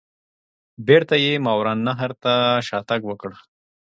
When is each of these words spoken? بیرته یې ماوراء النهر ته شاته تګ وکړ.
بیرته 0.87 1.15
یې 1.23 1.33
ماوراء 1.45 1.75
النهر 1.77 2.11
ته 2.23 2.33
شاته 2.67 2.85
تګ 2.89 3.01
وکړ. 3.07 3.31